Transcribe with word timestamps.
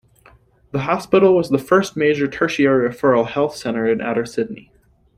The 0.71 0.79
hospital 0.79 1.35
was 1.35 1.51
the 1.51 1.59
first 1.59 1.95
major 1.95 2.27
tertiary 2.27 2.89
referral 2.89 3.27
health 3.27 3.55
centre 3.55 3.85
in 3.85 4.01
outer 4.01 4.25
Sydney. 4.25 4.71